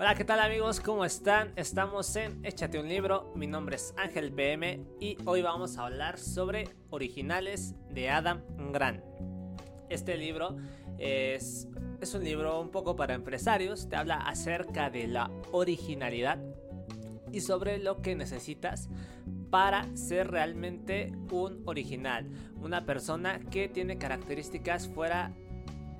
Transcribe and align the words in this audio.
Hola, 0.00 0.14
¿qué 0.14 0.24
tal 0.24 0.38
amigos? 0.38 0.78
¿Cómo 0.78 1.04
están? 1.04 1.52
Estamos 1.56 2.14
en 2.14 2.38
Échate 2.44 2.78
un 2.78 2.88
libro, 2.88 3.32
mi 3.34 3.48
nombre 3.48 3.74
es 3.74 3.92
Ángel 3.96 4.32
PM 4.32 4.80
y 5.00 5.16
hoy 5.24 5.42
vamos 5.42 5.76
a 5.76 5.86
hablar 5.86 6.20
sobre 6.20 6.68
originales 6.90 7.74
de 7.90 8.08
Adam 8.08 8.44
Grant. 8.70 9.02
Este 9.88 10.16
libro 10.16 10.56
es, 10.98 11.66
es 12.00 12.14
un 12.14 12.22
libro 12.22 12.60
un 12.60 12.70
poco 12.70 12.94
para 12.94 13.14
empresarios, 13.14 13.88
te 13.88 13.96
habla 13.96 14.18
acerca 14.18 14.88
de 14.88 15.08
la 15.08 15.32
originalidad 15.50 16.38
y 17.32 17.40
sobre 17.40 17.78
lo 17.78 18.00
que 18.00 18.14
necesitas 18.14 18.88
para 19.50 19.84
ser 19.96 20.30
realmente 20.30 21.12
un 21.32 21.60
original, 21.66 22.30
una 22.62 22.86
persona 22.86 23.40
que 23.50 23.68
tiene 23.68 23.98
características 23.98 24.86
fuera 24.86 25.32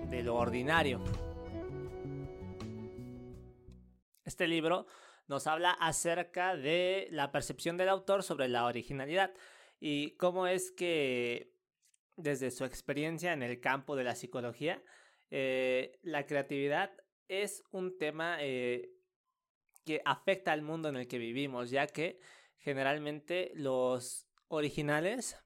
de 0.09 0.23
lo 0.23 0.37
ordinario. 0.37 1.01
Este 4.29 4.47
libro 4.47 4.87
nos 5.27 5.47
habla 5.47 5.71
acerca 5.71 6.55
de 6.55 7.09
la 7.11 7.33
percepción 7.33 7.79
del 7.79 7.89
autor 7.89 8.23
sobre 8.23 8.47
la 8.47 8.67
originalidad 8.67 9.33
y 9.81 10.17
cómo 10.17 10.47
es 10.47 10.71
que 10.71 11.55
desde 12.15 12.51
su 12.51 12.67
experiencia 12.67 13.33
en 13.33 13.43
el 13.43 13.59
campo 13.59 13.97
de 13.97 14.05
la 14.05 14.15
psicología, 14.15 14.83
eh, 15.31 15.99
la 16.03 16.27
creatividad 16.27 16.93
es 17.27 17.65
un 17.71 17.97
tema 17.97 18.37
eh, 18.41 18.91
que 19.87 20.03
afecta 20.05 20.53
al 20.53 20.61
mundo 20.61 20.91
en 20.91 20.97
el 20.97 21.09
que 21.09 21.17
vivimos, 21.17 21.71
ya 21.71 21.87
que 21.87 22.21
generalmente 22.59 23.53
los 23.55 24.29
originales 24.49 25.43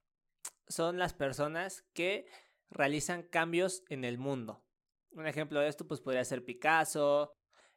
son 0.67 0.99
las 0.99 1.15
personas 1.15 1.85
que 1.95 2.27
realizan 2.69 3.23
cambios 3.23 3.85
en 3.91 4.03
el 4.03 4.19
mundo. 4.19 4.65
Un 5.13 5.29
ejemplo 5.29 5.61
de 5.61 5.69
esto 5.69 5.87
pues 5.87 6.01
podría 6.01 6.25
ser 6.25 6.45
Picasso. 6.45 7.33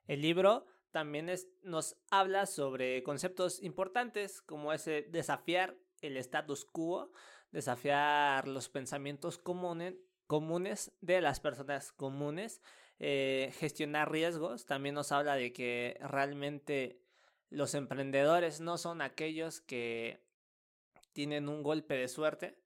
El 0.08 0.24
libro 0.24 0.66
también 0.96 1.30
nos 1.62 1.98
habla 2.10 2.46
sobre 2.46 3.04
conceptos 3.04 3.62
importantes 3.62 4.42
como 4.42 4.72
ese 4.72 5.02
desafiar 5.02 5.76
el 6.00 6.16
status 6.16 6.64
quo, 6.64 7.12
desafiar 7.52 8.48
los 8.48 8.70
pensamientos 8.70 9.38
comunes, 9.38 9.96
comunes 10.26 10.94
de 11.02 11.20
las 11.20 11.42
personas 11.42 11.92
comunes, 11.92 12.62
eh, 13.00 13.54
gestionar 13.60 14.10
riesgos. 14.10 14.66
También 14.66 14.96
nos 14.96 15.12
habla 15.12 15.36
de 15.36 15.52
que 15.52 16.00
realmente 16.00 17.02
los 17.50 17.76
emprendedores 17.76 18.62
no 18.62 18.78
son 18.78 19.02
aquellos 19.02 19.60
que 19.60 20.24
tienen 21.12 21.50
un 21.50 21.62
golpe 21.62 21.96
de 21.96 22.08
suerte 22.08 22.58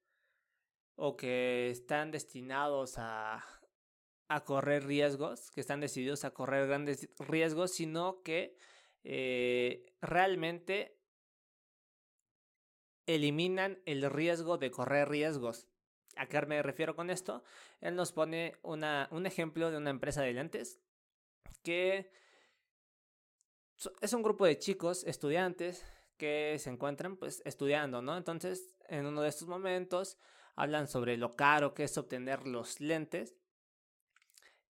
o 0.94 1.16
que 1.16 1.68
están 1.68 2.12
destinados 2.12 2.94
a 2.96 3.44
a 4.30 4.44
correr 4.44 4.86
riesgos, 4.86 5.50
que 5.50 5.60
están 5.60 5.80
decididos 5.80 6.24
a 6.24 6.30
correr 6.30 6.68
grandes 6.68 7.08
riesgos, 7.18 7.72
sino 7.72 8.22
que 8.22 8.56
eh, 9.02 9.92
realmente 10.00 10.96
eliminan 13.06 13.82
el 13.86 14.08
riesgo 14.08 14.56
de 14.56 14.70
correr 14.70 15.08
riesgos. 15.08 15.66
¿A 16.16 16.26
qué 16.26 16.40
me 16.42 16.62
refiero 16.62 16.94
con 16.94 17.10
esto? 17.10 17.42
Él 17.80 17.96
nos 17.96 18.12
pone 18.12 18.54
una, 18.62 19.08
un 19.10 19.26
ejemplo 19.26 19.72
de 19.72 19.78
una 19.78 19.90
empresa 19.90 20.22
de 20.22 20.32
lentes 20.32 20.78
que 21.64 22.12
es 24.00 24.12
un 24.12 24.22
grupo 24.22 24.46
de 24.46 24.58
chicos, 24.58 25.02
estudiantes, 25.04 25.84
que 26.16 26.56
se 26.60 26.70
encuentran 26.70 27.16
pues 27.16 27.42
estudiando, 27.44 28.00
¿no? 28.00 28.16
Entonces, 28.16 28.76
en 28.86 29.06
uno 29.06 29.22
de 29.22 29.28
estos 29.28 29.48
momentos 29.48 30.18
hablan 30.54 30.86
sobre 30.86 31.16
lo 31.16 31.34
caro 31.34 31.74
que 31.74 31.82
es 31.84 31.98
obtener 31.98 32.46
los 32.46 32.78
lentes 32.78 33.39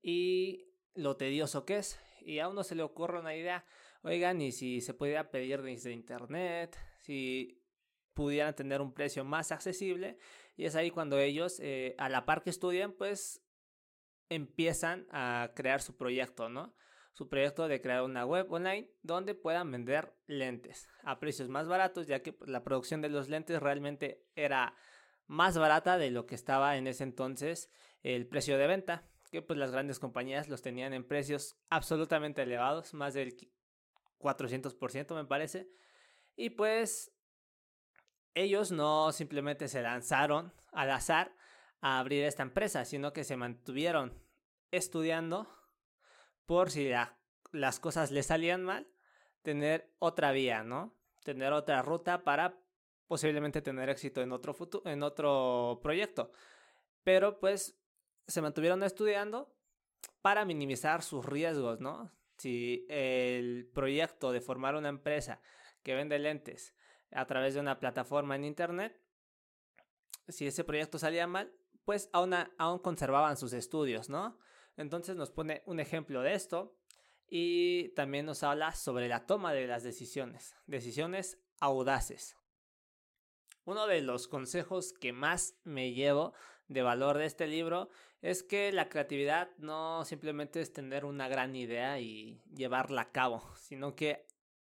y 0.03 0.71
lo 0.95 1.17
tedioso 1.17 1.65
que 1.65 1.79
es. 1.79 2.01
Y 2.21 2.39
a 2.39 2.49
uno 2.49 2.65
se 2.65 2.75
le 2.75 2.83
ocurre 2.83 3.21
una 3.21 3.35
idea, 3.35 3.65
oigan, 4.03 4.41
y 4.41 4.53
si 4.53 4.81
se 4.81 4.95
pudiera 4.95 5.31
pedir 5.31 5.63
desde 5.63 5.93
internet, 5.93 6.77
si 6.99 7.63
pudieran 8.15 8.55
tener 8.55 8.81
un 8.81 8.93
precio 8.93 9.25
más 9.25 9.53
accesible. 9.53 10.19
Y 10.57 10.67
es 10.67 10.77
ahí 10.77 10.91
cuando 10.91 11.19
ellos, 11.19 11.59
eh, 11.61 11.95
a 11.99 12.09
la 12.09 12.27
par 12.27 12.43
que 12.43 12.51
estudian, 12.51 12.93
pues 12.93 13.43
empiezan 14.29 15.07
a 15.11 15.53
crear 15.55 15.81
su 15.81 15.97
proyecto, 15.97 16.49
¿no? 16.49 16.75
Su 17.13 17.29
proyecto 17.29 17.67
de 17.67 17.81
crear 17.81 18.03
una 18.03 18.25
web 18.25 18.51
online 18.53 18.91
donde 19.03 19.35
puedan 19.35 19.71
vender 19.71 20.15
lentes 20.27 20.89
a 21.03 21.19
precios 21.19 21.49
más 21.49 21.67
baratos, 21.67 22.07
ya 22.07 22.23
que 22.23 22.33
pues, 22.33 22.49
la 22.51 22.63
producción 22.63 23.01
de 23.01 23.09
los 23.09 23.29
lentes 23.29 23.61
realmente 23.61 24.25
era 24.37 24.75
más 25.27 25.59
barata 25.59 25.99
de 25.99 26.11
lo 26.11 26.27
que 26.27 26.35
estaba 26.35 26.77
en 26.77 26.87
ese 26.87 27.05
entonces 27.05 27.71
el 28.03 28.27
precio 28.27 28.57
de 28.57 28.67
venta 28.67 29.11
que 29.31 29.43
pues 29.43 29.59
las 29.59 29.71
grandes 29.71 29.99
compañías 29.99 30.49
los 30.49 30.63
tenían 30.63 30.93
en 30.93 31.07
precios 31.07 31.57
absolutamente 31.69 32.43
elevados, 32.43 32.95
más 32.95 33.15
del 33.15 33.37
400% 34.19 35.15
me 35.15 35.25
parece. 35.25 35.71
Y 36.37 36.51
pues 36.51 37.13
ellos 38.35 38.71
no 38.71 39.13
simplemente 39.13 39.69
se 39.69 39.83
lanzaron 39.83 40.53
al 40.73 40.91
azar 40.91 41.35
a 41.81 41.99
abrir 41.99 42.25
esta 42.25 42.43
empresa, 42.43 42.85
sino 42.85 43.13
que 43.13 43.25
se 43.25 43.37
mantuvieron 43.37 44.23
estudiando 44.71 45.49
por 46.47 46.71
si 46.71 46.91
las 47.53 47.81
cosas 47.81 48.11
les 48.11 48.27
salían 48.27 48.65
mal, 48.65 48.89
tener 49.43 49.95
otra 49.99 50.33
vía, 50.33 50.63
¿no? 50.63 50.97
Tener 51.25 51.53
otra 51.53 51.83
ruta 51.83 52.25
para 52.25 52.59
posiblemente 53.07 53.63
tener 53.63 53.89
éxito 53.89 54.21
en 54.23 54.33
otro 54.33 54.55
futuro, 54.55 54.89
en 54.91 55.03
otro 55.03 55.81
proyecto. 55.83 56.33
Pero 57.03 57.41
pues 57.41 57.80
se 58.27 58.43
mantuvieron 58.43 58.83
estudiando 58.83 59.55
para 60.23 60.45
minimizar 60.45 61.03
sus 61.03 61.25
riesgos, 61.25 61.81
¿no? 61.81 62.11
Si 62.39 62.87
el 62.89 63.71
proyecto 63.75 64.33
de 64.33 64.41
formar 64.41 64.75
una 64.75 64.89
empresa 64.89 65.41
que 65.83 65.95
vende 65.95 66.19
lentes 66.19 66.75
a 67.13 67.27
través 67.27 67.55
de 67.55 67.61
una 67.61 67.79
plataforma 67.81 68.37
en 68.37 68.45
Internet, 68.45 69.01
si 70.29 70.47
ese 70.47 70.65
proyecto 70.65 70.99
salía 70.99 71.27
mal, 71.27 71.53
pues 71.85 72.09
aún, 72.13 72.35
aún 72.59 72.79
conservaban 72.79 73.37
sus 73.37 73.53
estudios, 73.53 74.09
¿no? 74.09 74.39
Entonces 74.77 75.17
nos 75.17 75.31
pone 75.31 75.63
un 75.67 75.81
ejemplo 75.81 76.23
de 76.23 76.35
esto 76.35 76.77
y 77.27 77.89
también 77.91 78.27
nos 78.27 78.43
habla 78.43 78.73
sobre 78.75 79.09
la 79.09 79.27
toma 79.27 79.53
de 79.53 79.67
las 79.67 79.83
decisiones, 79.83 80.55
decisiones 80.67 81.39
audaces. 81.61 82.37
Uno 83.65 83.87
de 83.87 84.01
los 84.01 84.27
consejos 84.27 84.93
que 84.93 85.13
más 85.13 85.55
me 85.65 85.93
llevo 85.93 86.33
de 86.71 86.83
valor 86.83 87.19
de 87.19 87.27
este 87.27 87.49
libro 87.49 87.91
es 88.23 88.45
que 88.45 88.71
la 88.71 88.89
creatividad 88.89 89.51
no 89.59 90.05
simplemente 90.05 90.61
es 90.61 90.73
tener 90.73 91.05
una 91.05 91.27
gran 91.27 91.57
idea 91.57 91.99
y 91.99 92.41
llevarla 92.55 93.03
a 93.03 93.13
cabo, 93.13 93.43
sino 93.57 93.97
que 93.97 94.25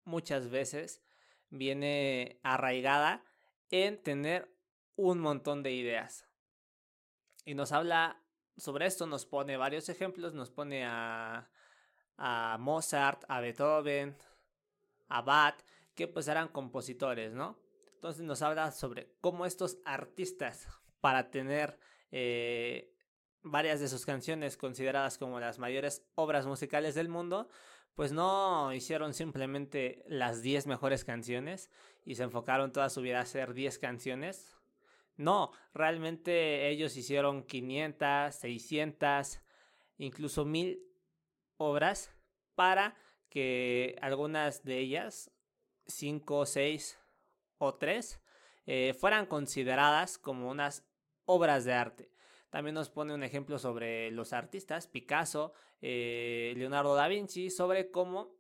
muchas 0.06 0.50
veces 0.50 1.02
viene 1.50 2.40
arraigada 2.44 3.24
en 3.72 4.02
tener 4.02 4.56
un 4.96 5.20
montón 5.20 5.64
de 5.64 5.72
ideas. 5.72 6.26
Y 7.46 7.56
nos 7.56 7.72
habla 7.72 8.22
sobre 8.58 8.86
esto, 8.86 9.08
nos 9.08 9.26
pone 9.26 9.58
varios 9.58 9.90
ejemplos, 9.90 10.34
nos 10.34 10.52
pone 10.52 10.86
a, 10.86 11.50
a 12.18 12.58
Mozart, 12.60 13.24
a 13.28 13.40
Beethoven, 13.40 14.16
a 15.08 15.22
Bach, 15.22 15.58
que 15.96 16.08
pues 16.08 16.28
eran 16.28 16.50
compositores, 16.50 17.34
¿no? 17.34 17.58
Entonces 17.96 18.24
nos 18.24 18.44
habla 18.44 18.72
sobre 18.72 19.16
cómo 19.20 19.48
estos 19.48 19.80
artistas, 19.84 20.68
para 21.08 21.32
tener 21.32 21.80
eh, 22.12 22.94
varias 23.42 23.80
de 23.80 23.88
sus 23.88 24.06
canciones 24.06 24.58
consideradas 24.58 25.18
como 25.18 25.40
las 25.40 25.58
mayores 25.58 26.06
obras 26.16 26.46
musicales 26.46 26.96
del 26.96 27.08
mundo, 27.08 27.48
pues 27.96 28.12
no 28.12 28.74
hicieron 28.74 29.14
simplemente 29.14 30.04
las 30.10 30.42
10 30.42 30.68
mejores 30.68 31.06
canciones 31.06 31.72
y 32.04 32.16
se 32.16 32.24
enfocaron 32.24 32.74
toda 32.74 32.90
su 32.90 33.00
vida 33.00 33.20
a 33.20 33.22
hacer 33.22 33.54
10 33.54 33.80
canciones. 33.80 34.58
No, 35.16 35.54
realmente 35.74 36.68
ellos 36.68 36.98
hicieron 36.98 37.44
500, 37.44 38.36
600, 38.36 39.40
incluso 40.00 40.44
1000 40.44 40.78
obras 41.56 42.12
para 42.54 42.98
que 43.30 43.96
algunas 44.02 44.66
de 44.66 44.80
ellas, 44.80 45.32
5, 45.86 46.46
6 46.46 47.00
o 47.60 47.76
3, 47.76 48.22
eh, 48.66 48.94
fueran 48.94 49.26
consideradas 49.26 50.18
como 50.18 50.50
unas 50.50 50.84
obras 51.28 51.64
de 51.64 51.74
arte. 51.74 52.12
También 52.50 52.74
nos 52.74 52.90
pone 52.90 53.14
un 53.14 53.24
ejemplo 53.24 53.60
sobre 53.60 54.10
los 54.12 54.34
artistas, 54.34 54.88
Picasso, 54.88 55.54
eh, 55.82 56.54
Leonardo 56.58 56.96
da 56.96 57.08
Vinci, 57.08 57.50
sobre 57.50 57.92
cómo 57.92 58.36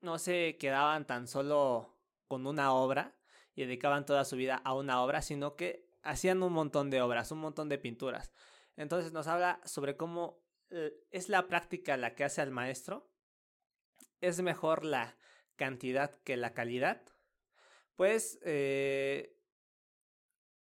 no 0.00 0.18
se 0.18 0.56
quedaban 0.58 1.06
tan 1.06 1.26
solo 1.26 1.96
con 2.28 2.46
una 2.46 2.72
obra 2.72 3.14
y 3.54 3.62
dedicaban 3.62 4.04
toda 4.04 4.24
su 4.24 4.36
vida 4.36 4.60
a 4.64 4.74
una 4.74 5.02
obra, 5.02 5.22
sino 5.22 5.56
que 5.56 5.88
hacían 6.02 6.42
un 6.42 6.52
montón 6.52 6.90
de 6.90 7.02
obras, 7.02 7.30
un 7.32 7.38
montón 7.38 7.68
de 7.68 7.78
pinturas. 7.78 8.32
Entonces 8.76 9.12
nos 9.12 9.26
habla 9.26 9.60
sobre 9.64 9.96
cómo 9.96 10.42
eh, 10.70 10.92
es 11.10 11.28
la 11.28 11.46
práctica 11.48 11.96
la 11.96 12.14
que 12.14 12.24
hace 12.24 12.40
al 12.40 12.50
maestro. 12.50 13.10
Es 14.20 14.40
mejor 14.42 14.84
la 14.84 15.16
cantidad 15.56 16.14
que 16.24 16.36
la 16.36 16.52
calidad. 16.54 17.02
Pues 17.96 18.38
eh, 18.42 19.36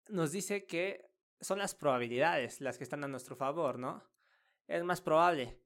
nos 0.09 0.33
dice 0.33 0.67
que 0.67 1.11
son 1.41 1.59
las 1.59 1.75
probabilidades 1.75 2.61
las 2.61 2.79
que 2.79 2.85
están 2.85 3.05
a 3.05 3.09
nuestro 3.09 3.37
favor, 3.37 3.79
¿no? 3.79 4.03
Es 4.67 4.83
más 4.85 5.01
probable 5.01 5.59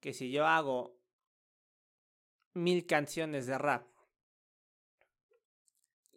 que 0.00 0.12
si 0.12 0.30
yo 0.30 0.46
hago 0.46 0.98
mil 2.54 2.86
canciones 2.86 3.46
de 3.46 3.58
rap, 3.58 3.86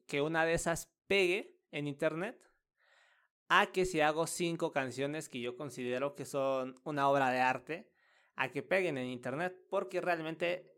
que 0.08 0.22
una 0.22 0.46
de 0.46 0.54
esas 0.54 0.92
pegue 1.08 1.60
en 1.72 1.88
internet, 1.88 2.38
a 3.50 3.68
que 3.72 3.86
si 3.86 4.00
hago 4.00 4.28
cinco 4.28 4.72
canciones 4.72 5.28
que 5.28 5.42
yo 5.42 5.58
considero 5.58 6.16
que 6.16 6.26
son 6.26 6.80
una 6.84 7.10
obra 7.10 7.32
de 7.32 7.42
arte, 7.42 7.92
a 8.36 8.50
que 8.50 8.64
peguen 8.64 8.98
en 8.98 9.08
internet, 9.08 9.58
porque 9.70 10.00
realmente 10.00 10.74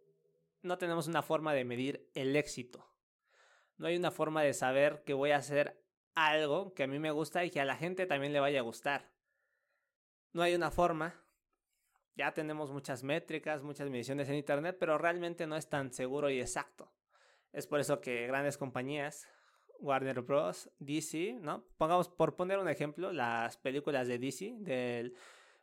no 0.64 0.78
tenemos 0.78 1.08
una 1.08 1.22
forma 1.22 1.54
de 1.54 1.66
medir 1.66 2.10
el 2.16 2.36
éxito. 2.36 2.90
No 3.78 3.88
hay 3.88 3.96
una 3.96 4.12
forma 4.12 4.42
de 4.42 4.54
saber 4.54 5.04
que 5.04 5.14
voy 5.14 5.32
a 5.32 5.38
hacer 5.38 5.83
algo 6.16 6.74
que 6.74 6.84
a 6.84 6.88
mí 6.88 7.00
me 7.00 7.12
gusta 7.12 7.44
y 7.46 7.50
que 7.50 7.62
a 7.62 7.66
la 7.66 7.76
gente 7.76 8.06
también 8.06 8.34
le 8.34 8.40
vaya 8.40 8.60
a 8.60 8.64
gustar. 8.64 9.12
No 10.32 10.42
hay 10.42 10.56
una 10.56 10.72
forma. 10.72 11.22
Ya 12.16 12.34
tenemos 12.34 12.72
muchas 12.72 13.04
métricas, 13.04 13.64
muchas 13.64 13.90
mediciones 13.90 14.30
en 14.30 14.36
Internet, 14.36 14.78
pero 14.80 14.98
realmente 14.98 15.48
no 15.48 15.56
es 15.56 15.68
tan 15.68 15.92
seguro 15.92 16.30
y 16.30 16.40
exacto. 16.40 16.92
Es 17.52 17.68
por 17.68 17.80
eso 17.80 18.02
que 18.02 18.28
grandes 18.28 18.58
compañías, 18.58 19.28
Warner 19.80 20.22
Bros., 20.22 20.70
DC, 20.80 21.34
¿no? 21.42 21.66
Pongamos, 21.78 22.10
por 22.10 22.36
poner 22.36 22.60
un 22.60 22.70
ejemplo, 22.70 23.12
las 23.12 23.58
películas 23.58 24.08
de 24.08 24.20
DC, 24.20 24.56
del 24.60 25.16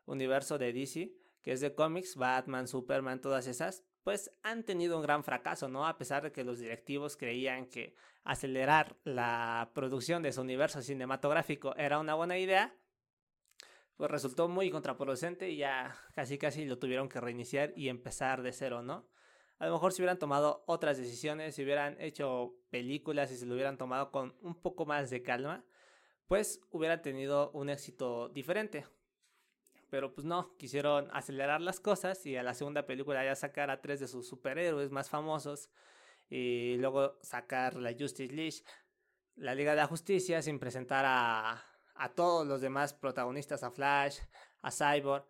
universo 0.07 0.59
de 0.59 0.73
DC, 0.73 1.13
que 1.43 1.53
es 1.53 1.61
de 1.61 1.75
cómics, 1.75 2.17
Batman, 2.17 2.69
Superman, 2.69 3.21
todas 3.21 3.47
esas, 3.47 3.85
pues 4.03 4.31
han 4.43 4.65
tenido 4.65 4.97
un 4.97 5.03
gran 5.03 5.25
fracaso, 5.25 5.69
¿no? 5.69 5.87
A 5.87 5.99
pesar 5.99 6.23
de 6.23 6.33
que 6.33 6.45
los 6.45 6.59
directivos 6.59 7.17
creían 7.17 7.67
que 7.67 7.95
acelerar 8.25 8.97
la 9.05 9.71
producción 9.75 10.23
de 10.23 10.33
su 10.33 10.41
universo 10.41 10.83
cinematográfico 10.83 11.75
era 11.77 11.99
una 11.99 12.15
buena 12.15 12.39
idea, 12.39 12.75
pues 13.97 14.11
resultó 14.11 14.49
muy 14.49 14.71
contraproducente 14.71 15.51
y 15.51 15.59
ya 15.59 15.95
casi 16.15 16.39
casi 16.39 16.65
lo 16.65 16.79
tuvieron 16.79 17.09
que 17.09 17.21
reiniciar 17.21 17.73
y 17.77 17.89
empezar 17.89 18.43
de 18.43 18.53
cero, 18.53 18.83
¿no? 18.83 19.07
A 19.59 19.67
lo 19.67 19.73
mejor 19.75 19.93
si 19.93 20.01
hubieran 20.01 20.19
tomado 20.19 20.65
otras 20.67 20.97
decisiones, 20.97 21.55
si 21.55 21.63
hubieran 21.63 22.01
hecho 22.01 22.55
películas 22.71 23.31
y 23.31 23.37
se 23.37 23.45
lo 23.45 23.53
hubieran 23.53 23.77
tomado 23.77 24.11
con 24.11 24.35
un 24.41 24.55
poco 24.55 24.87
más 24.87 25.11
de 25.11 25.23
calma, 25.23 25.67
pues 26.27 26.63
hubieran 26.71 27.03
tenido 27.03 27.51
un 27.51 27.69
éxito 27.69 28.31
diferente. 28.31 28.87
Pero 29.91 30.15
pues 30.15 30.25
no, 30.25 30.57
quisieron 30.57 31.09
acelerar 31.13 31.61
las 31.61 31.81
cosas 31.81 32.25
y 32.25 32.37
a 32.37 32.43
la 32.43 32.55
segunda 32.55 32.87
película 32.87 33.25
ya 33.25 33.35
sacar 33.35 33.71
a 33.71 33.81
tres 33.81 34.01
de 34.01 34.09
sus 34.09 34.29
superhéroes 34.29 34.91
más 34.91 35.11
famosos 35.11 35.69
y 36.29 36.77
luego 36.77 37.19
sacar 37.23 37.75
la 37.75 37.93
Justice 37.93 38.33
League, 38.33 38.63
la 39.35 39.55
Liga 39.55 39.73
de 39.73 39.79
la 39.79 39.87
Justicia 39.87 40.43
sin 40.43 40.61
presentar 40.61 41.05
a, 41.07 41.65
a 41.95 42.09
todos 42.15 42.47
los 42.47 42.61
demás 42.61 42.95
protagonistas, 42.95 43.63
a 43.63 43.71
Flash, 43.71 44.21
a 44.63 44.71
Cyborg, 44.71 45.25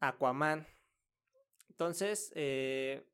a 0.00 0.08
Aquaman. 0.08 0.66
Entonces, 1.68 2.32
eh, 2.34 3.06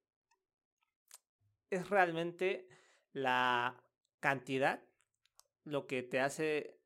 es 1.70 1.91
realmente 1.91 2.69
la 3.12 3.82
cantidad 4.20 4.81
lo 5.64 5.87
que 5.87 6.03
te 6.03 6.20
hace 6.20 6.79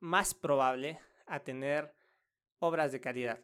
más 0.00 0.34
probable 0.34 0.98
a 1.26 1.40
tener 1.40 1.95
obras 2.58 2.92
de 2.92 3.00
calidad, 3.00 3.40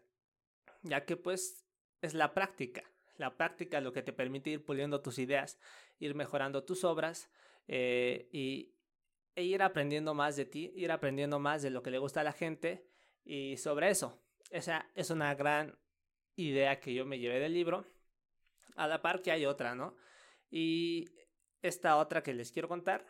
ya 0.82 1.05
que 1.05 1.17
pues 1.17 1.67
es 2.00 2.14
la 2.14 2.35
práctica, 2.35 2.82
la 3.17 3.37
práctica 3.37 3.81
lo 3.81 3.93
que 3.93 4.03
te 4.03 4.12
permite 4.12 4.50
ir 4.50 4.64
puliendo 4.64 5.00
tus 5.00 5.19
ideas, 5.19 5.59
ir 5.99 6.14
mejorando 6.14 6.64
tus 6.64 6.85
obras 6.85 7.31
eh, 7.69 8.29
y, 8.32 8.75
e 9.35 9.44
ir 9.44 9.62
aprendiendo 9.62 10.14
más 10.14 10.37
de 10.37 10.44
ti, 10.44 10.73
ir 10.75 10.91
aprendiendo 10.91 11.38
más 11.38 11.62
de 11.62 11.70
lo 11.70 11.82
que 11.82 11.91
le 11.91 11.99
gusta 11.99 12.20
a 12.20 12.25
la 12.25 12.32
gente 12.32 12.87
y 13.25 13.56
sobre 13.56 13.91
eso. 13.91 14.19
Esa 14.50 14.91
es 14.94 15.11
una 15.11 15.35
gran 15.35 15.79
idea 16.37 16.81
que 16.81 16.94
yo 16.94 17.06
me 17.06 17.19
llevé 17.19 17.38
del 17.38 17.55
libro. 17.55 17.87
A 18.75 18.87
la 18.87 19.03
par 19.03 19.23
que 19.23 19.31
hay 19.31 19.47
otra, 19.47 19.75
¿no? 19.75 19.97
Y 20.50 21.11
esta 21.61 21.97
otra 21.97 22.23
que 22.23 22.35
les 22.35 22.53
quiero 22.53 22.69
contar 22.69 23.06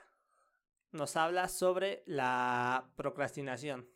nos 0.90 1.16
habla 1.16 1.48
sobre 1.48 2.02
la 2.06 2.92
procrastinación. 2.96 3.88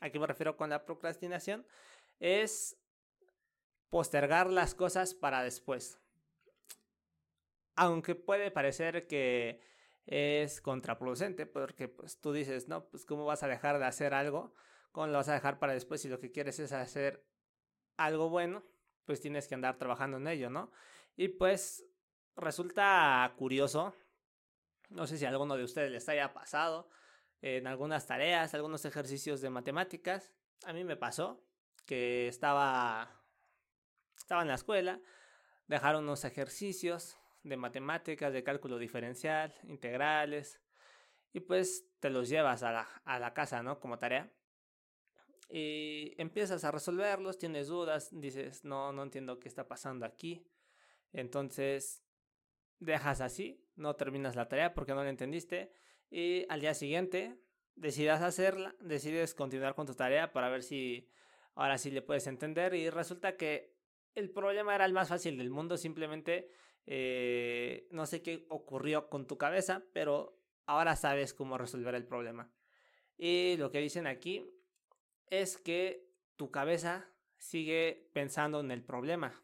¿A 0.00 0.08
me 0.08 0.26
refiero 0.26 0.56
con 0.56 0.70
la 0.70 0.84
procrastinación? 0.84 1.66
Es 2.18 2.76
postergar 3.88 4.50
las 4.50 4.74
cosas 4.74 5.14
para 5.14 5.42
después. 5.42 5.98
Aunque 7.76 8.14
puede 8.14 8.50
parecer 8.50 9.06
que 9.06 9.60
es 10.06 10.60
contraproducente 10.60 11.46
porque 11.46 11.88
pues 11.88 12.20
tú 12.20 12.32
dices, 12.32 12.68
no, 12.68 12.88
pues 12.88 13.04
cómo 13.04 13.24
vas 13.24 13.42
a 13.42 13.48
dejar 13.48 13.78
de 13.78 13.84
hacer 13.84 14.14
algo, 14.14 14.54
cómo 14.90 15.06
lo 15.06 15.14
vas 15.14 15.28
a 15.28 15.34
dejar 15.34 15.58
para 15.58 15.74
después 15.74 16.00
si 16.00 16.08
lo 16.08 16.20
que 16.20 16.32
quieres 16.32 16.58
es 16.58 16.72
hacer 16.72 17.24
algo 17.96 18.28
bueno, 18.28 18.64
pues 19.04 19.20
tienes 19.20 19.46
que 19.46 19.54
andar 19.54 19.78
trabajando 19.78 20.16
en 20.16 20.26
ello, 20.26 20.50
¿no? 20.50 20.70
Y 21.16 21.28
pues 21.28 21.84
resulta 22.36 23.32
curioso, 23.36 23.94
no 24.88 25.06
sé 25.06 25.18
si 25.18 25.24
a 25.24 25.28
alguno 25.28 25.56
de 25.56 25.64
ustedes 25.64 25.90
les 25.90 26.08
haya 26.08 26.32
pasado, 26.32 26.88
en 27.42 27.66
algunas 27.66 28.06
tareas, 28.06 28.54
algunos 28.54 28.84
ejercicios 28.84 29.40
de 29.40 29.50
matemáticas. 29.50 30.32
A 30.64 30.72
mí 30.72 30.84
me 30.84 30.96
pasó 30.96 31.44
que 31.84 32.28
estaba, 32.28 33.20
estaba 34.16 34.42
en 34.42 34.48
la 34.48 34.54
escuela, 34.54 35.00
dejaron 35.66 36.04
unos 36.04 36.24
ejercicios 36.24 37.18
de 37.42 37.56
matemáticas, 37.56 38.32
de 38.32 38.44
cálculo 38.44 38.78
diferencial, 38.78 39.52
integrales, 39.64 40.60
y 41.32 41.40
pues 41.40 41.84
te 41.98 42.10
los 42.10 42.28
llevas 42.28 42.62
a 42.62 42.70
la, 42.70 42.88
a 43.04 43.18
la 43.18 43.34
casa, 43.34 43.62
¿no? 43.62 43.80
Como 43.80 43.98
tarea. 43.98 44.32
Y 45.48 46.14
empiezas 46.18 46.62
a 46.64 46.70
resolverlos, 46.70 47.38
tienes 47.38 47.66
dudas, 47.66 48.08
dices, 48.12 48.64
no, 48.64 48.92
no 48.92 49.02
entiendo 49.02 49.40
qué 49.40 49.48
está 49.48 49.66
pasando 49.66 50.06
aquí. 50.06 50.46
Entonces, 51.12 52.04
dejas 52.78 53.20
así, 53.20 53.66
no 53.74 53.96
terminas 53.96 54.36
la 54.36 54.48
tarea 54.48 54.72
porque 54.74 54.94
no 54.94 55.02
la 55.02 55.10
entendiste 55.10 55.72
y 56.12 56.44
al 56.50 56.60
día 56.60 56.74
siguiente 56.74 57.38
decidas 57.74 58.20
hacerla, 58.20 58.76
decides 58.80 59.34
continuar 59.34 59.74
con 59.74 59.86
tu 59.86 59.94
tarea 59.94 60.30
para 60.30 60.50
ver 60.50 60.62
si 60.62 61.08
ahora 61.54 61.78
sí 61.78 61.90
le 61.90 62.02
puedes 62.02 62.26
entender 62.26 62.74
y 62.74 62.90
resulta 62.90 63.38
que 63.38 63.74
el 64.14 64.30
problema 64.30 64.74
era 64.74 64.84
el 64.84 64.92
más 64.92 65.08
fácil 65.08 65.38
del 65.38 65.48
mundo, 65.48 65.78
simplemente 65.78 66.50
eh, 66.84 67.88
no 67.90 68.04
sé 68.04 68.20
qué 68.20 68.44
ocurrió 68.50 69.08
con 69.08 69.26
tu 69.26 69.38
cabeza, 69.38 69.84
pero 69.94 70.38
ahora 70.66 70.96
sabes 70.96 71.32
cómo 71.32 71.56
resolver 71.56 71.94
el 71.94 72.06
problema. 72.06 72.52
Y 73.16 73.56
lo 73.56 73.70
que 73.70 73.78
dicen 73.78 74.06
aquí 74.06 74.44
es 75.30 75.56
que 75.56 76.12
tu 76.36 76.50
cabeza 76.50 77.08
sigue 77.38 78.10
pensando 78.12 78.60
en 78.60 78.70
el 78.70 78.84
problema. 78.84 79.42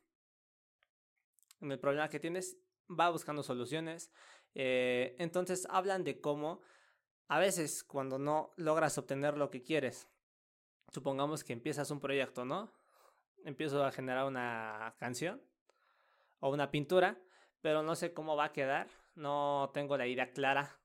En 1.63 1.73
el 1.73 1.79
problema 1.79 2.11
que 2.11 2.21
tienes, 2.21 2.59
va 2.89 3.09
buscando 3.09 3.43
soluciones, 3.43 4.13
eh, 4.55 5.17
entonces 5.19 5.67
hablan 5.71 6.05
de 6.05 6.21
cómo 6.21 6.61
a 7.29 7.39
veces 7.39 7.85
cuando 7.85 8.19
no 8.19 8.53
logras 8.57 8.99
obtener 8.99 9.37
lo 9.37 9.51
que 9.51 9.63
quieres, 9.63 10.09
supongamos 10.93 11.45
que 11.45 11.53
empiezas 11.53 11.91
un 11.91 12.01
proyecto, 12.01 12.45
¿no? 12.45 12.73
Empiezo 13.45 13.85
a 13.85 13.93
generar 13.93 14.27
una 14.27 14.95
canción 14.99 15.43
o 16.41 16.51
una 16.51 16.71
pintura, 16.71 17.21
pero 17.61 17.83
no 17.83 17.95
sé 17.95 18.13
cómo 18.13 18.37
va 18.37 18.47
a 18.47 18.53
quedar, 18.53 18.89
no 19.15 19.71
tengo 19.75 19.97
la 19.97 20.07
idea 20.07 20.33
clara 20.33 20.79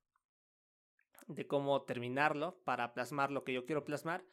de 1.27 1.47
cómo 1.47 1.83
terminarlo 1.83 2.59
para 2.63 2.93
plasmar 2.93 3.31
lo 3.31 3.43
que 3.43 3.53
yo 3.53 3.65
quiero 3.65 3.85
plasmar. 3.85 4.25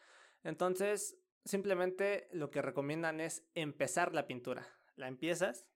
Entonces, 0.42 1.16
simplemente 1.44 2.28
lo 2.32 2.50
que 2.50 2.62
recomiendan 2.62 3.20
es 3.20 3.44
empezar 3.54 4.14
la 4.14 4.26
pintura. 4.26 4.66
La 4.96 5.08
empiezas 5.08 5.66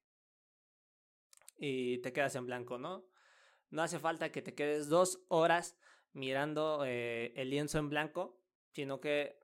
y 1.57 1.99
te 1.99 2.13
quedas 2.13 2.35
en 2.35 2.47
blanco, 2.47 2.79
¿no? 2.79 3.05
No 3.75 3.83
hace 3.83 3.99
falta 3.99 4.31
que 4.31 4.41
te 4.41 4.55
quedes 4.55 4.89
dos 4.89 5.25
horas 5.27 5.77
mirando 6.13 6.85
eh, 6.87 7.33
el 7.35 7.51
lienzo 7.51 7.79
en 7.79 7.89
blanco, 7.89 8.41
sino 8.71 9.01
que 9.01 9.41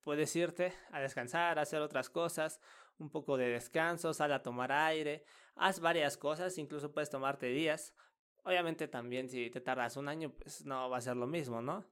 puedes 0.00 0.34
irte 0.34 0.72
a 0.90 0.98
descansar, 0.98 1.60
a 1.60 1.62
hacer 1.62 1.80
otras 1.80 2.10
cosas, 2.10 2.60
un 2.98 3.08
poco 3.08 3.36
de 3.36 3.50
descanso, 3.50 4.12
sal 4.14 4.32
a 4.32 4.42
tomar 4.42 4.72
aire, 4.72 5.24
haz 5.54 5.78
varias 5.78 6.16
cosas, 6.16 6.58
incluso 6.58 6.90
puedes 6.90 7.08
tomarte 7.08 7.46
días. 7.46 7.94
Obviamente 8.42 8.88
también 8.88 9.28
si 9.28 9.48
te 9.48 9.60
tardas 9.60 9.96
un 9.96 10.08
año, 10.08 10.32
pues 10.32 10.66
no 10.66 10.90
va 10.90 10.96
a 10.96 11.00
ser 11.00 11.14
lo 11.14 11.28
mismo, 11.28 11.62
¿no? 11.62 11.84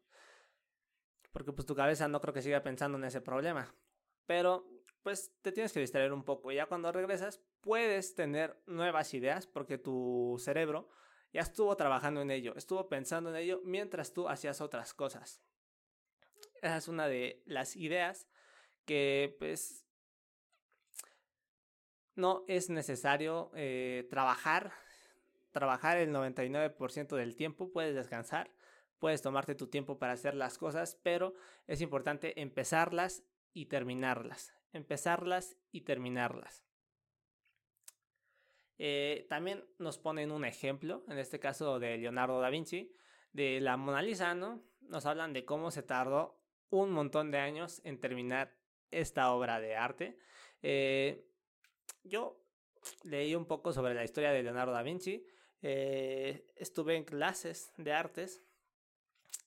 Porque 1.31 1.53
pues 1.53 1.67
tu 1.67 1.77
cabeza 1.77 2.09
no 2.09 2.21
creo 2.21 2.35
que 2.35 2.43
siga 2.43 2.65
pensando 2.65 2.99
en 2.99 3.05
ese 3.05 3.21
problema. 3.21 3.73
Pero 4.27 4.69
pues 5.05 5.33
te 5.41 5.53
tienes 5.53 5.73
que 5.73 5.79
distraer 5.79 6.13
un 6.13 6.25
poco. 6.25 6.51
Ya 6.51 6.67
cuando 6.67 6.91
regresas 6.91 7.41
puedes 7.61 8.17
tener 8.17 8.61
nuevas 8.67 9.15
ideas 9.15 9.47
porque 9.47 9.79
tu 9.79 10.35
cerebro 10.41 10.91
ya 11.33 11.43
estuvo 11.43 11.77
trabajando 11.77 12.23
en 12.23 12.31
ello, 12.31 12.55
estuvo 12.57 12.89
pensando 12.89 13.31
en 13.31 13.37
ello 13.37 13.61
mientras 13.65 14.13
tú 14.13 14.29
hacías 14.29 14.61
otras 14.61 14.95
cosas. 14.95 15.43
Esa 16.63 16.77
es 16.77 16.89
una 16.89 17.09
de 17.09 17.43
las 17.47 17.77
ideas 17.77 18.29
que 18.85 19.37
pues 19.39 19.87
no 22.17 22.45
es 22.49 22.71
necesario 22.71 23.51
eh, 23.55 24.07
trabajar, 24.11 24.73
trabajar 25.53 25.97
el 25.97 26.13
99% 26.13 27.17
del 27.17 27.37
tiempo, 27.37 27.73
puedes 27.73 27.95
descansar, 27.95 28.51
puedes 28.99 29.23
tomarte 29.23 29.55
tu 29.55 29.69
tiempo 29.69 29.99
para 29.99 30.13
hacer 30.13 30.35
las 30.35 30.59
cosas, 30.59 30.99
pero 31.03 31.35
es 31.67 31.81
importante 31.81 32.41
empezarlas 32.41 33.25
y 33.53 33.67
terminarlas, 33.67 34.55
empezarlas 34.73 35.57
y 35.73 35.83
terminarlas. 35.83 36.70
Eh, 38.83 39.27
también 39.29 39.63
nos 39.77 39.99
ponen 39.99 40.33
un 40.33 40.47
ejemplo, 40.47 41.05
en 41.09 41.19
este 41.19 41.39
caso 41.39 41.79
de 41.79 41.99
Leonardo 41.99 42.41
da 42.41 42.49
Vinci, 42.49 42.91
de 43.31 43.61
la 43.61 43.77
Mona 43.77 44.01
Lisa, 44.01 44.35
¿no? 44.35 44.65
Nos 44.81 45.05
hablan 45.05 45.35
de 45.35 45.45
cómo 45.45 45.71
se 45.71 45.83
tardó 45.83 46.41
un 46.71 46.91
montón 46.91 47.31
de 47.31 47.37
años 47.37 47.83
en 47.85 48.01
terminar 48.01 48.57
esta 48.91 49.33
obra 49.35 49.61
de 49.61 49.77
arte. 49.77 50.17
Eh, 50.63 51.29
yo 52.05 52.43
leí 53.03 53.35
un 53.35 53.45
poco 53.45 53.75
sobre 53.75 53.93
la 53.93 54.03
historia 54.03 54.33
de 54.33 54.43
Leonardo 54.43 54.73
da 54.73 54.83
Vinci, 54.83 55.27
eh, 55.61 56.47
estuve 56.57 56.97
en 56.97 57.05
clases 57.05 57.75
de 57.77 57.93
artes 57.93 58.43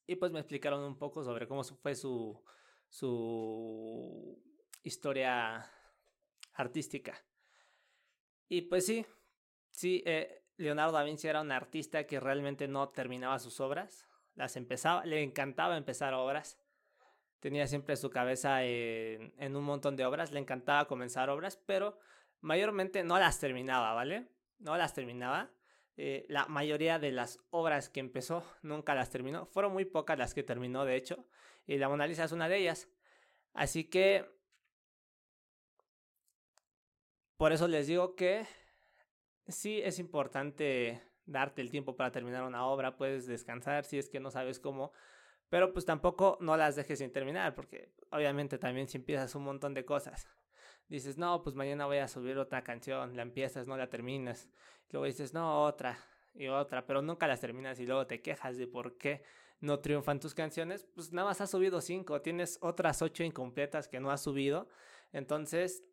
y 0.05 0.15
pues 0.15 0.31
me 0.31 0.41
explicaron 0.41 0.83
un 0.83 0.99
poco 0.99 1.23
sobre 1.23 1.47
cómo 1.47 1.63
fue 1.63 1.95
su, 1.95 2.39
su 2.87 4.39
historia 4.83 5.67
artística. 6.53 7.19
Y 8.47 8.61
pues 8.61 8.85
sí, 8.85 9.03
sí, 9.73 10.03
eh, 10.05 10.43
Leonardo 10.57 10.93
da 10.93 11.03
Vinci 11.03 11.27
era 11.27 11.41
un 11.41 11.51
artista 11.51 12.05
que 12.05 12.19
realmente 12.19 12.67
no 12.67 12.89
terminaba 12.89 13.39
sus 13.39 13.59
obras, 13.59 14.07
las 14.35 14.55
empezaba, 14.55 15.05
le 15.05 15.21
encantaba 15.21 15.75
empezar 15.77 16.13
obras, 16.13 16.57
tenía 17.39 17.67
siempre 17.67 17.97
su 17.97 18.09
cabeza 18.09 18.63
en, 18.63 19.55
un 19.55 19.63
montón 19.63 19.95
de 19.95 20.05
obras, 20.05 20.31
le 20.31 20.39
encantaba 20.39 20.87
comenzar 20.87 21.29
obras, 21.29 21.57
pero 21.57 21.99
mayormente 22.41 23.03
no 23.03 23.19
las 23.19 23.39
terminaba, 23.39 23.93
¿vale? 23.93 24.29
No 24.59 24.77
las 24.77 24.93
terminaba. 24.93 25.51
Eh, 25.97 26.25
la 26.29 26.47
mayoría 26.47 26.99
de 26.99 27.11
las 27.11 27.39
obras 27.49 27.89
que 27.89 27.99
empezó 27.99 28.43
nunca 28.61 28.95
las 28.95 29.09
terminó. 29.09 29.45
Fueron 29.47 29.73
muy 29.73 29.85
pocas 29.85 30.17
las 30.17 30.33
que 30.33 30.41
terminó, 30.41 30.85
de 30.85 30.95
hecho. 30.95 31.25
Y 31.67 31.77
la 31.77 31.89
Mona 31.89 32.07
Lisa 32.07 32.23
es 32.23 32.31
una 32.31 32.47
de 32.47 32.57
ellas. 32.57 32.87
Así 33.53 33.83
que... 33.83 34.25
Por 37.37 37.51
eso 37.51 37.67
les 37.67 37.87
digo 37.87 38.15
que 38.15 38.47
sí 39.47 39.81
es 39.81 39.99
importante 39.99 41.01
darte 41.25 41.61
el 41.61 41.69
tiempo 41.69 41.95
para 41.95 42.11
terminar 42.11 42.43
una 42.43 42.65
obra. 42.65 42.97
Puedes 42.97 43.27
descansar 43.27 43.85
si 43.85 43.97
es 43.97 44.09
que 44.09 44.19
no 44.19 44.31
sabes 44.31 44.59
cómo. 44.59 44.91
Pero 45.49 45.71
pues 45.73 45.85
tampoco 45.85 46.37
no 46.41 46.57
las 46.57 46.75
dejes 46.75 46.99
sin 46.99 47.11
terminar. 47.11 47.55
Porque 47.55 47.91
obviamente 48.11 48.57
también 48.57 48.87
si 48.87 48.97
empiezas 48.97 49.35
un 49.35 49.43
montón 49.43 49.73
de 49.73 49.85
cosas 49.85 50.27
dices, 50.93 51.17
no, 51.17 51.41
pues 51.43 51.55
mañana 51.55 51.85
voy 51.85 51.97
a 51.97 52.07
subir 52.07 52.37
otra 52.37 52.63
canción, 52.63 53.15
la 53.15 53.23
empiezas, 53.23 53.67
no 53.67 53.77
la 53.77 53.89
terminas. 53.89 54.49
Luego 54.91 55.05
dices, 55.05 55.33
no, 55.33 55.63
otra 55.63 55.97
y 56.33 56.47
otra, 56.47 56.85
pero 56.85 57.01
nunca 57.01 57.27
las 57.27 57.41
terminas 57.41 57.79
y 57.79 57.85
luego 57.85 58.07
te 58.07 58.21
quejas 58.21 58.57
de 58.57 58.67
por 58.67 58.97
qué 58.97 59.23
no 59.59 59.79
triunfan 59.79 60.19
tus 60.19 60.33
canciones. 60.33 60.85
Pues 60.93 61.11
nada 61.11 61.29
más 61.29 61.41
has 61.41 61.49
subido 61.49 61.81
cinco, 61.81 62.21
tienes 62.21 62.57
otras 62.61 63.01
ocho 63.01 63.23
incompletas 63.23 63.87
que 63.87 63.99
no 63.99 64.11
has 64.11 64.21
subido. 64.21 64.67
Entonces, 65.11 65.83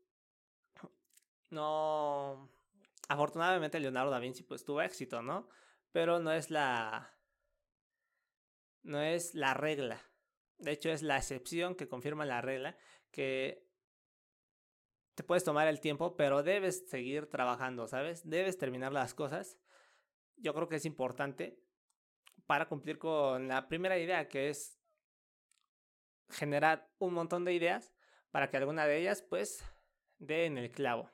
no. 1.51 2.51
Afortunadamente, 3.11 3.81
Leonardo 3.81 4.13
da 4.13 4.21
Vinci 4.21 4.45
pues 4.45 4.65
tuvo 4.65 4.83
éxito, 4.83 5.21
¿no? 5.21 5.49
Pero 5.91 6.21
no 6.21 6.31
es 6.31 6.49
la. 6.49 7.13
No 8.85 9.03
es 9.03 9.35
la 9.35 9.53
regla. 9.53 10.01
De 10.59 10.71
hecho, 10.71 10.91
es 10.91 11.03
la 11.03 11.17
excepción 11.17 11.75
que 11.75 11.89
confirma 11.89 12.25
la 12.25 12.41
regla 12.41 12.77
que 13.11 13.69
te 15.17 15.25
puedes 15.25 15.43
tomar 15.43 15.67
el 15.67 15.81
tiempo, 15.81 16.17
pero 16.17 16.45
debes 16.45 16.89
seguir 16.89 17.27
trabajando, 17.29 17.89
¿sabes? 17.89 18.23
Debes 18.31 18.59
terminar 18.59 18.93
las 18.93 19.13
cosas. 19.13 19.59
Yo 20.37 20.55
creo 20.55 20.69
que 20.69 20.77
es 20.77 20.85
importante 20.85 21.59
para 22.47 22.69
cumplir 22.69 23.01
con 23.01 23.49
la 23.49 23.67
primera 23.67 23.99
idea, 23.99 24.29
que 24.29 24.51
es 24.51 24.81
generar 26.29 26.89
un 26.99 27.15
montón 27.15 27.45
de 27.45 27.55
ideas 27.55 27.93
para 28.31 28.51
que 28.51 28.57
alguna 28.57 28.87
de 28.87 28.99
ellas, 28.99 29.21
pues, 29.21 29.65
dé 30.19 30.47
en 30.47 30.59
el 30.59 30.71
clavo. 30.71 31.11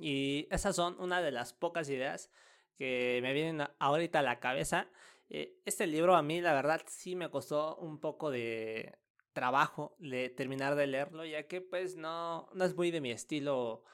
Y 0.00 0.48
esas 0.50 0.74
son 0.74 0.98
una 0.98 1.20
de 1.20 1.30
las 1.30 1.52
pocas 1.52 1.90
ideas 1.90 2.30
que 2.74 3.20
me 3.22 3.34
vienen 3.34 3.68
ahorita 3.78 4.20
a 4.20 4.22
la 4.22 4.40
cabeza. 4.40 4.88
Eh, 5.28 5.60
este 5.66 5.86
libro 5.86 6.16
a 6.16 6.22
mí, 6.22 6.40
la 6.40 6.54
verdad, 6.54 6.80
sí 6.86 7.14
me 7.14 7.28
costó 7.28 7.76
un 7.76 8.00
poco 8.00 8.30
de 8.30 8.98
trabajo 9.34 9.94
de 9.98 10.30
terminar 10.30 10.74
de 10.74 10.86
leerlo, 10.86 11.24
ya 11.26 11.46
que 11.46 11.60
pues 11.60 11.96
no, 11.96 12.48
no 12.54 12.64
es 12.64 12.74
muy 12.74 12.90
de 12.90 13.02
mi 13.02 13.10
estilo 13.10 13.84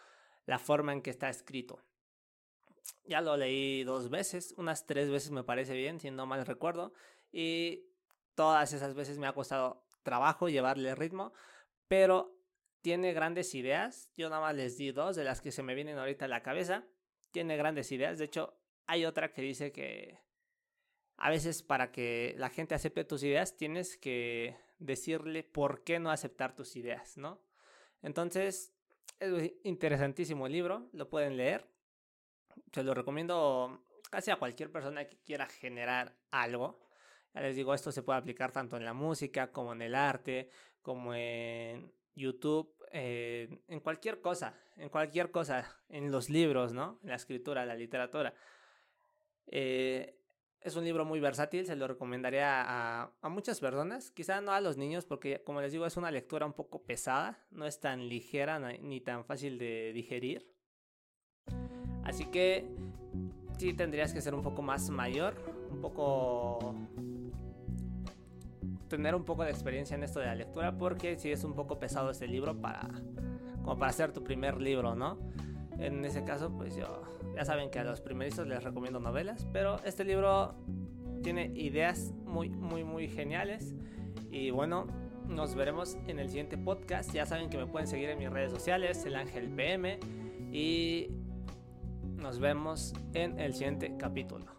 la 0.47 0.61
forma 0.61 0.93
en 0.93 1.03
que 1.03 1.11
está 1.11 1.29
escrito. 1.29 1.81
Ya 3.05 3.21
lo 3.21 3.37
leí 3.37 3.83
dos 3.83 4.09
veces, 4.09 4.55
unas 4.57 4.87
tres 4.87 5.11
veces 5.11 5.33
me 5.33 5.43
parece 5.43 5.75
bien, 5.75 5.99
si 5.99 6.13
no 6.13 6.25
mal 6.25 6.47
recuerdo, 6.47 6.93
y 7.33 7.85
todas 8.37 8.73
esas 8.73 8.95
veces 8.95 9.19
me 9.19 9.27
ha 9.27 9.33
costado 9.33 9.85
trabajo 10.05 10.49
llevarle 10.49 10.95
ritmo, 10.95 11.33
pero 11.89 12.36
tiene 12.87 13.13
grandes 13.13 13.53
ideas, 13.57 14.13
yo 14.17 14.31
nada 14.31 14.41
más 14.41 14.55
les 14.55 14.79
di 14.79 14.93
dos 14.93 15.17
de 15.17 15.25
las 15.25 15.41
que 15.41 15.51
se 15.51 15.65
me 15.65 15.75
vienen 15.75 15.99
ahorita 15.99 16.27
a 16.27 16.29
la 16.29 16.45
cabeza, 16.45 16.85
tiene 17.33 17.57
grandes 17.57 17.91
ideas, 17.91 18.17
de 18.17 18.27
hecho 18.27 18.61
hay 18.87 19.05
otra 19.05 19.33
que 19.33 19.43
dice 19.43 19.73
que 19.73 20.21
a 21.17 21.29
veces 21.29 21.65
para 21.65 21.91
que 21.91 22.37
la 22.39 22.49
gente 22.49 22.77
acepte 22.77 23.03
tus 23.03 23.25
ideas 23.25 23.57
tienes 23.57 23.97
que 23.97 24.57
decirle 24.79 25.43
por 25.43 25.83
qué 25.83 25.99
no 25.99 26.13
aceptar 26.13 26.55
tus 26.55 26.77
ideas, 26.77 27.17
¿no? 27.17 27.43
Entonces, 28.03 28.73
es 29.19 29.53
interesantísimo 29.65 30.47
el 30.47 30.53
libro, 30.53 30.89
lo 30.93 31.11
pueden 31.11 31.37
leer. 31.37 31.69
Se 32.73 32.85
lo 32.85 32.95
recomiendo 32.95 33.83
casi 34.13 34.31
a 34.31 34.37
cualquier 34.37 34.71
persona 34.71 35.09
que 35.09 35.19
quiera 35.25 35.49
generar 35.49 36.17
algo. 36.31 36.79
Ya 37.35 37.41
les 37.41 37.57
digo, 37.57 37.75
esto 37.75 37.91
se 37.91 38.05
puede 38.05 38.21
aplicar 38.21 38.53
tanto 38.53 38.77
en 38.77 38.85
la 38.85 38.93
música 38.93 39.51
como 39.51 39.73
en 39.73 39.83
el 39.83 39.97
arte, 39.97 40.51
como 40.83 41.15
en 41.15 41.97
YouTube, 42.17 42.75
en 42.97 43.81
cualquier 43.81 44.21
cosa, 44.21 44.55
en 44.77 44.89
cualquier 44.89 45.31
cosa, 45.31 45.67
en 45.89 46.11
los 46.11 46.31
libros, 46.31 46.73
¿no? 46.73 46.99
En 47.03 47.11
la 47.11 47.17
escritura, 47.17 47.67
la 47.67 47.75
literatura. 47.75 48.35
Eh, 49.49 50.19
es 50.61 50.75
un 50.75 50.85
libro 50.85 51.05
muy 51.05 51.21
versátil, 51.21 51.65
se 51.65 51.77
lo 51.77 51.87
recomendaría 51.87 52.63
a, 52.63 53.13
a, 53.21 53.29
muchas 53.29 53.61
personas, 53.61 54.11
quizá 54.11 54.41
no 54.41 54.53
a 54.53 54.61
los 54.61 54.77
niños 54.77 55.05
porque 55.05 55.43
como 55.45 55.61
les 55.61 55.71
digo 55.71 55.87
es 55.87 55.97
una 55.97 56.11
lectura 56.11 56.45
un 56.45 56.55
poco 56.55 56.83
pesada, 56.83 57.39
no 57.51 57.67
es 57.67 57.79
tan 57.79 58.09
ligera 58.09 58.59
ni 58.59 59.01
tan 59.01 59.25
fácil 59.25 59.59
de 59.59 59.93
digerir. 59.93 60.51
Así 62.03 62.27
que 62.27 62.67
sí 63.59 63.75
tendrías 63.75 64.13
que 64.13 64.21
ser 64.21 64.35
un 64.35 64.43
poco 64.43 64.63
más 64.63 64.91
mayor, 64.91 65.37
un 65.71 65.81
poco 65.81 66.75
tener 68.89 69.15
un 69.15 69.25
poco 69.25 69.45
de 69.45 69.51
experiencia 69.51 69.95
en 69.95 70.03
esto 70.03 70.21
de 70.21 70.27
la 70.27 70.35
lectura 70.35 70.77
porque 70.77 71.19
sí 71.19 71.31
es 71.31 71.45
un 71.45 71.55
poco 71.55 71.79
pesado 71.79 72.11
este 72.11 72.27
libro 72.27 72.61
para 72.61 72.89
como 73.63 73.79
para 73.79 73.91
hacer 73.91 74.13
tu 74.13 74.23
primer 74.23 74.61
libro, 74.61 74.95
¿no? 74.95 75.19
En 75.79 76.05
ese 76.05 76.23
caso, 76.23 76.51
pues 76.57 76.77
yo, 76.77 77.03
ya 77.35 77.45
saben 77.45 77.69
que 77.69 77.81
a 77.81 77.85
los 77.85 78.01
primeristas 78.01 78.47
les 78.47 78.63
recomiendo 78.63 79.01
novelas, 79.01 79.47
pero 79.53 79.83
este 79.85 80.05
libro 80.05 80.55
tiene 81.23 81.51
ideas 81.55 82.15
muy, 82.25 82.49
muy, 82.49 82.85
muy 82.85 83.09
geniales. 83.09 83.75
Y 84.31 84.51
bueno, 84.51 84.87
nos 85.29 85.55
veremos 85.57 85.99
en 86.07 86.21
el 86.21 86.29
siguiente 86.29 86.57
podcast. 86.57 87.13
Ya 87.13 87.27
saben 87.27 87.51
que 87.51 87.59
me 87.59 87.67
pueden 87.67 87.89
seguir 87.89 88.09
en 88.11 88.19
mis 88.19 88.31
redes 88.31 88.53
sociales, 88.53 89.05
el 89.05 89.17
Ángel 89.17 89.51
PM. 89.51 89.99
Y 90.53 91.11
nos 92.17 92.39
vemos 92.39 92.95
en 93.13 93.39
el 93.41 93.53
siguiente 93.53 93.97
capítulo. 93.99 94.56